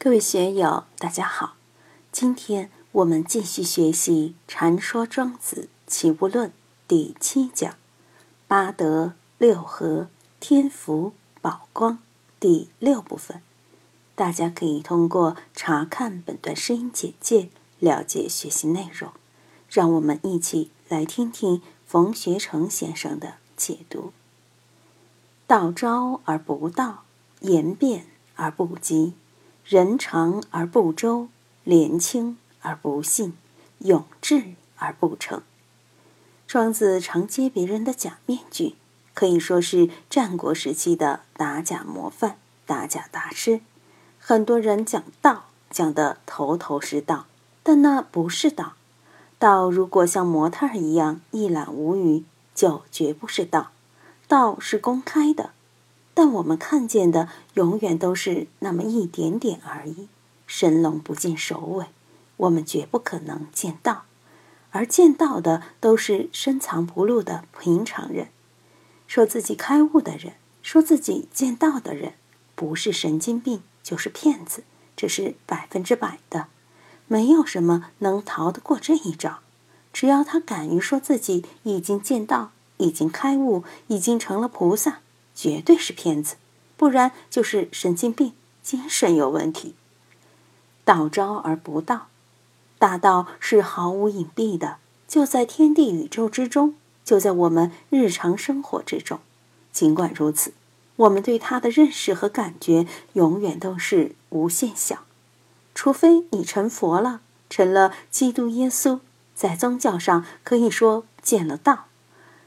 [0.00, 1.56] 各位学友，大家好。
[2.12, 6.50] 今天我们继续学习《禅说庄子齐物论》
[6.86, 7.74] 第七讲
[8.46, 10.06] “八德、六合、
[10.38, 11.98] 天福、宝光”
[12.38, 13.42] 第六部分。
[14.14, 19.10] 大家可以通过查看本段声音简介了解学习内容。
[19.68, 24.12] 让我们一起来听听冯学成先生的解读
[25.48, 27.02] ：“道招而不道，
[27.40, 29.14] 言辩而不及。”
[29.70, 31.28] 人长而不周，
[31.62, 33.36] 廉清而不信，
[33.80, 35.42] 勇志而不成。
[36.46, 38.76] 庄子常揭别人的假面具，
[39.12, 43.60] 可以说是战国时期的打假模范、打假大师。
[44.18, 47.26] 很多人讲道，讲的头头是道，
[47.62, 48.72] 但那不是道。
[49.38, 52.24] 道如果像模特儿一样一览无余，
[52.54, 53.72] 就绝不是道。
[54.26, 55.50] 道是公开的。
[56.18, 60.08] 但我们看见的永远都是那么一点点而已，
[60.48, 61.86] 神龙不见首尾，
[62.38, 64.02] 我们绝不可能见到，
[64.72, 68.30] 而见到的都是深藏不露的平常人。
[69.06, 72.14] 说自己开悟的人，说自己见到的人，
[72.56, 74.64] 不是神经病就是骗子，
[74.96, 76.48] 这是百分之百的，
[77.06, 79.38] 没有什么能逃得过这一招。
[79.92, 84.98] 只要他敢于说自己已经见到，已经开悟，已经成了菩萨。
[85.38, 86.34] 绝对是骗子，
[86.76, 89.76] 不然就是神经病，精神有问题。
[90.84, 92.08] 道招而不道，
[92.76, 99.20] 大道是毫无隐蔽的，就在天地宇宙之中，就在我们日常生活之中。
[99.70, 100.52] 尽管如此，
[100.96, 105.04] 我们对它的认识和感觉永远都是无限小。
[105.72, 108.98] 除非你成佛了，成了基督耶稣，
[109.36, 111.84] 在宗教上可以说见了道。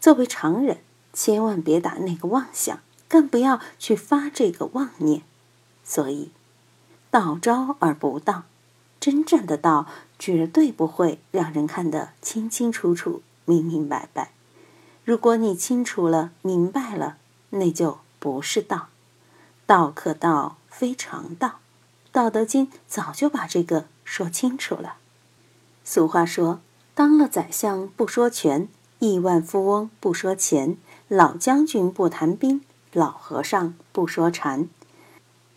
[0.00, 0.78] 作为常人。
[1.12, 5.22] 千万别打那个妄想，更不要去发这个妄念。
[5.84, 6.30] 所以，
[7.10, 8.44] 道招而不道，
[8.98, 9.86] 真正的道
[10.18, 14.32] 绝对不会让人看得清清楚楚、明明白白。
[15.04, 17.16] 如果你清楚了、明白了，
[17.50, 18.88] 那就不是道。
[19.66, 21.48] 道可道，非常道。
[22.12, 24.96] 《道德经》早就把这个说清楚了。
[25.82, 26.60] 俗话说
[26.94, 28.68] ：“当了宰相不说权，
[29.00, 30.76] 亿万富翁不说钱。”
[31.08, 34.68] 老将军不谈兵，老和尚不说禅。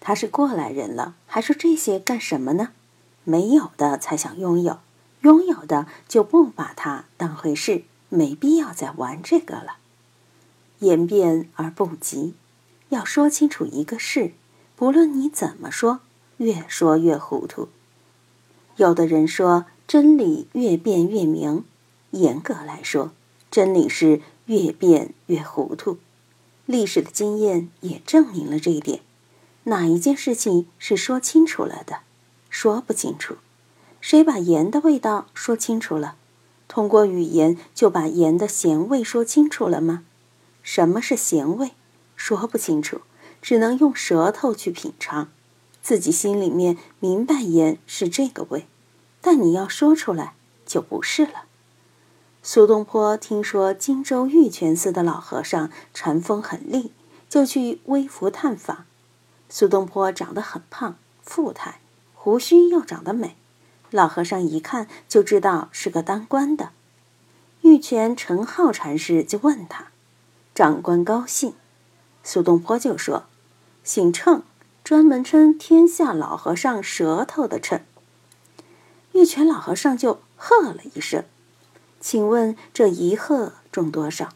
[0.00, 2.70] 他是过来人了，还说这些干什么呢？
[3.24, 4.80] 没有的才想拥有，
[5.22, 9.76] 拥有的就不把它当回事，没必要再玩这个了。
[10.80, 12.34] 言辩而不及，
[12.90, 14.32] 要说清楚一个事，
[14.76, 16.00] 不论你怎么说，
[16.36, 17.68] 越说越糊涂。
[18.76, 21.64] 有的人说真理越辩越明，
[22.10, 23.12] 严格来说，
[23.54, 24.20] 真理是。
[24.46, 25.96] 越变越糊涂，
[26.66, 29.00] 历史的经验也证明了这一点。
[29.62, 32.00] 哪一件事情是说清楚了的？
[32.50, 33.36] 说不清楚。
[34.02, 36.16] 谁把盐的味道说清楚了？
[36.68, 40.04] 通过语言就把盐的咸味说清楚了吗？
[40.62, 41.70] 什么是咸味？
[42.14, 43.00] 说不清楚，
[43.40, 45.28] 只能用舌头去品尝。
[45.80, 48.66] 自己心里面明白盐是这个味，
[49.22, 50.34] 但你要说出来
[50.66, 51.43] 就不是了。
[52.46, 56.92] 苏东坡听说荆州玉泉寺的老和尚禅风很厉，
[57.26, 58.84] 就去微服探访。
[59.48, 61.80] 苏东坡长得很胖，富态，
[62.12, 63.38] 胡须又长得美，
[63.90, 66.72] 老和尚一看就知道是个当官的。
[67.62, 69.86] 玉泉陈浩禅师就问他
[70.54, 71.54] ：“长官高兴。”
[72.22, 73.24] 苏东坡就说
[73.82, 74.42] ：“姓称，
[74.84, 77.80] 专门称天下老和尚舌头的称。”
[79.12, 81.24] 玉泉老和尚就喝了一声。
[82.04, 84.34] 请问这一鹤重多少？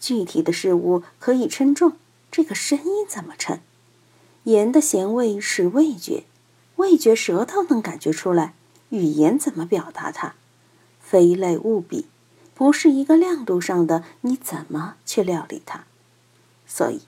[0.00, 1.92] 具体的事物可以称重，
[2.30, 3.60] 这个声音怎么称？
[4.44, 6.24] 盐的咸味是味觉，
[6.76, 8.54] 味觉舌头能感觉出来，
[8.88, 10.36] 语言怎么表达它？
[11.02, 12.06] 非类物比，
[12.54, 15.84] 不是一个亮度上的，你怎么去料理它？
[16.66, 17.02] 所以，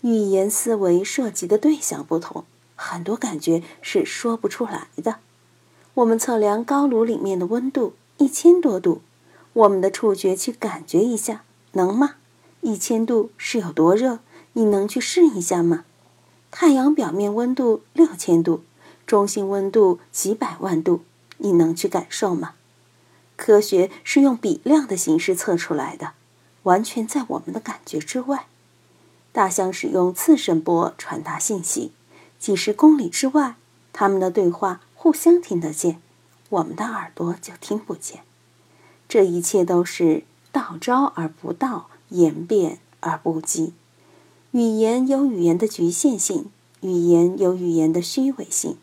[0.00, 2.44] 语言思维涉及的对象不同，
[2.74, 5.20] 很多感觉是说不出来的。
[5.94, 7.94] 我们测量高炉里面的温度。
[8.18, 9.00] 一千多度，
[9.52, 12.16] 我们的触觉去感觉一下，能吗？
[12.60, 14.18] 一千度是有多热？
[14.54, 15.84] 你能去试一下吗？
[16.50, 18.64] 太阳表面温度六千度，
[19.06, 21.02] 中心温度几百万度，
[21.36, 22.54] 你能去感受吗？
[23.36, 26.14] 科学是用比量的形式测出来的，
[26.64, 28.46] 完全在我们的感觉之外。
[29.30, 31.92] 大象使用次声波传达信息，
[32.40, 33.54] 几十公里之外，
[33.92, 36.02] 他们的对话互相听得见。
[36.50, 38.22] 我们的耳朵就听不见，
[39.08, 43.74] 这一切都是道招而不道，言变而不及。
[44.52, 46.50] 语言有语言的局限性，
[46.80, 48.78] 语言有语言的虚伪性，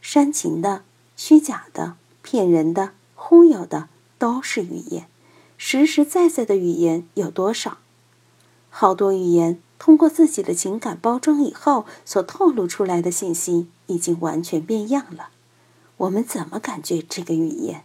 [0.00, 0.84] 煽情的、
[1.16, 5.08] 虚假的、骗人的、忽悠的，都是语言。
[5.58, 7.78] 实实在在的语言有多少？
[8.70, 15.30] 好多语言通过自己的情感包装以后，所透露出来的信息已经完全变样了。
[16.00, 17.84] 我们怎么感觉这个语言？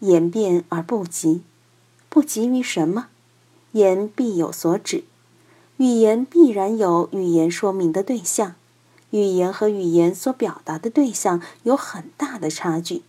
[0.00, 1.42] 言变而不及，
[2.08, 3.08] 不及于什么？
[3.72, 5.04] 言必有所指，
[5.76, 8.56] 语言必然有语言说明的对象，
[9.10, 13.02] 语言和语言所表达的对象有很大的差距。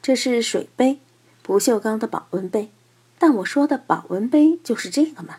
[0.00, 1.00] 这是水杯，
[1.42, 2.70] 不锈钢的保温杯。
[3.18, 5.38] 但我说的保温杯就是这个吗？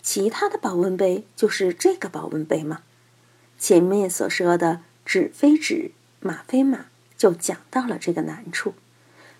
[0.00, 2.82] 其他的保温杯就是这个保温杯吗？
[3.58, 5.90] 前面所说的纸非纸，
[6.20, 6.86] 马非马，
[7.18, 8.72] 就讲到了这个难处。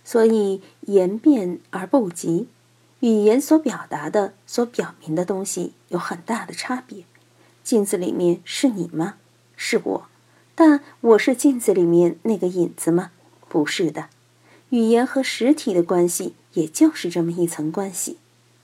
[0.04, 2.48] 所以言变而不及，
[3.00, 7.04] 语言所表达的、所表明的东西有很大的差别。
[7.64, 9.14] 镜子里面是你吗？
[9.56, 10.08] 是我，
[10.54, 13.12] 但我是镜子里面那个影子吗？
[13.48, 14.10] 不是的。
[14.68, 16.34] 语言和实体的关系。
[16.54, 18.16] 也就是这么一层关系，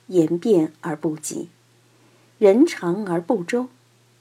[0.08, 1.48] 言变而不及，
[2.38, 3.68] 人长而不周。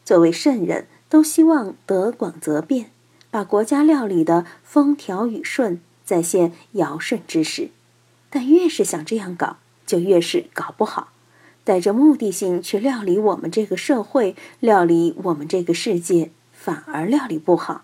[0.06, 2.92] 作为圣人，都希望得广则变，
[3.33, 7.71] 把国家料理的风调雨顺，再现尧舜之时。
[8.30, 9.57] 但越是想这样搞，
[9.88, 11.07] 就越是搞不好。
[11.63, 17.81] 带着目的性去料理我们这个社会，料理我们这个世界，反而料理不好。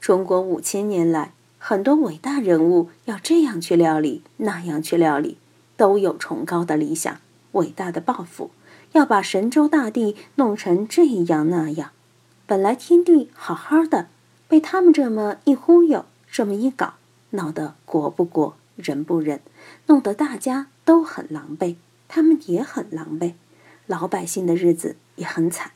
[0.00, 1.32] 中国五千年来。
[1.60, 5.38] 很多伟大人物要这样去料理，那样去料理，
[5.76, 7.18] 都有崇高的理想、
[7.50, 8.52] 伟大的抱负，
[8.92, 11.90] 要把神州大地弄成这样那样。
[12.46, 14.06] 本来天地好好的，
[14.48, 16.94] 被他们这么一忽悠，这么一搞，
[17.30, 19.40] 闹得国不国，人不人，
[19.86, 21.76] 弄得大家都很狼狈，
[22.08, 23.34] 他们也很狼狈，
[23.86, 25.72] 老百姓的日子也很惨。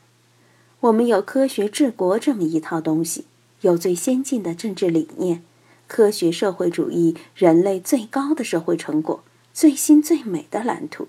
[0.79, 3.25] 我们有科学治国这么一套东西，
[3.61, 5.43] 有最先进的政治理念。
[5.85, 9.23] 科学社会主义，人类最高的社会成果，
[9.53, 11.07] 最新最美的蓝图，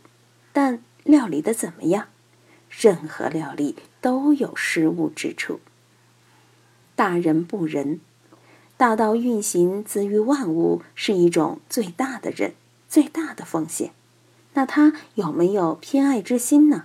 [0.52, 2.08] 但料理的怎么样？
[2.68, 5.60] 任何料理都有失误之处。
[6.96, 8.00] 大人不仁，
[8.76, 12.54] 大道运行自于万物，是一种最大的仁，
[12.88, 13.92] 最大的奉献。
[14.54, 16.84] 那他有没有偏爱之心呢？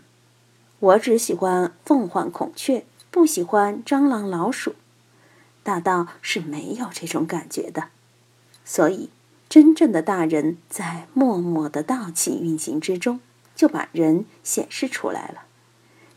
[0.80, 4.76] 我只喜欢凤凰孔雀，不喜欢蟑螂老鼠。
[5.62, 7.90] 大道是没有这种感觉的，
[8.66, 9.10] 所以
[9.48, 13.20] 真正的大人在默默的道气运行之中，
[13.56, 15.44] 就把人显示出来了。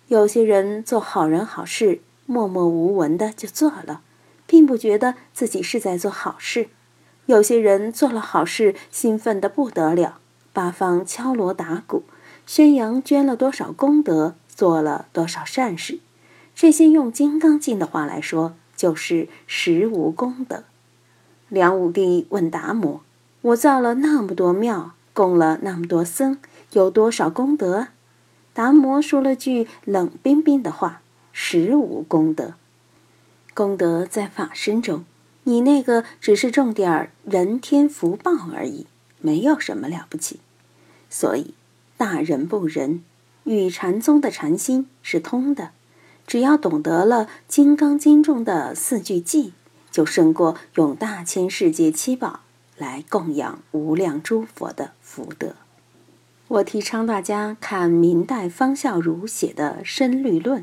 [0.06, 2.00] 有些人做好人好事，
[2.32, 4.00] 默默无闻的就做了，
[4.46, 6.68] 并不觉得自己是在做好事；
[7.26, 10.18] 有些人做了好事，兴奋的不得了，
[10.54, 12.04] 八方敲锣打鼓，
[12.46, 16.00] 宣扬捐了多少功德，做了多少善事。
[16.54, 18.54] 这些用《金刚经》的话来说。
[18.74, 20.64] 就是实无功德。
[21.48, 23.00] 梁武帝问达摩
[23.42, 26.38] ：“我造了那么多庙，供了那么多僧，
[26.72, 27.88] 有多少功德？”
[28.52, 31.02] 达摩说了句冷冰冰的话
[31.32, 32.54] ：“实无功德。
[33.54, 35.04] 功德在法身中，
[35.44, 38.86] 你那个只是种点儿人天福报而已，
[39.20, 40.40] 没有什么了不起。
[41.10, 41.54] 所以，
[41.96, 43.02] 大人不仁，
[43.44, 45.70] 与禅宗的禅心是通的。”
[46.24, 49.50] 只要懂得了《金刚经》中的四句偈，
[49.90, 52.40] 就胜过用大千世界七宝
[52.78, 55.56] 来供养无量诸佛的福德。
[56.46, 60.62] 我提倡大家看明代方孝孺写的《深律论》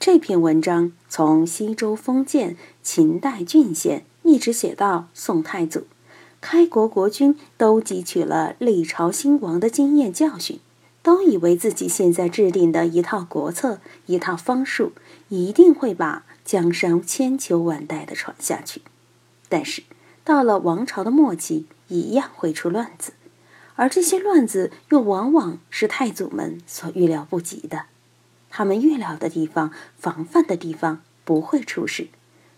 [0.00, 5.88] 这篇文章，从西周封建、秦代郡县，一直写到宋太祖，
[6.40, 10.60] 开国国君都汲取了历朝兴亡的经验教训。
[11.02, 14.92] 都以为自己现在制定的一套国策、一套方术，
[15.30, 18.82] 一定会把江山千秋万代的传下去。
[19.48, 19.82] 但是
[20.22, 23.12] 到了王朝的末期，一样会出乱子，
[23.76, 27.86] 而这些乱子又往往是太祖们所预料不及的。
[28.58, 32.08] 他们预料的地方、防范的地方不会出事，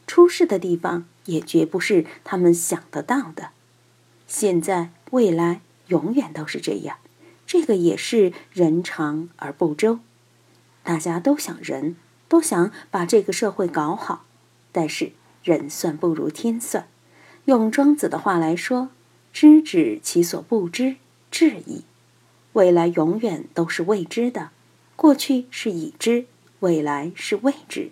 [0.07, 3.51] 出事的地方也绝不是他们想得到的。
[4.27, 6.97] 现在、未来，永远都是这样。
[7.47, 9.99] 这个也是人长而不周，
[10.83, 11.97] 大家都想人，
[12.29, 14.25] 都想把这个社会搞好，
[14.73, 15.13] 但是
[15.45, 16.89] 人算不如天算。
[17.45, 18.89] 用庄子的话来说
[19.35, 20.97] ：“知止其所不知，
[21.31, 21.85] 至矣。”
[22.55, 24.49] 未来永远都是未知的，
[25.01, 26.27] 过去是已知，
[26.59, 27.91] 未来是未知。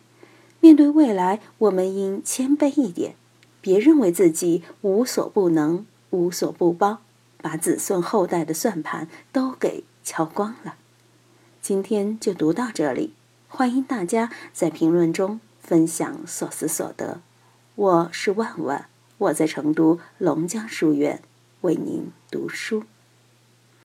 [0.60, 3.14] 面对未来，我们应谦卑一点，
[3.62, 6.98] 别认为自己无所不能、无所不包。
[7.40, 10.74] 把子孙后代的算盘都给敲光了。
[11.62, 13.14] 今天就读到这里，
[13.48, 17.22] 欢迎大家在评论中分享所思所得。
[17.74, 21.22] 我是万万，我在成都龙江书院
[21.62, 22.82] 为您读书。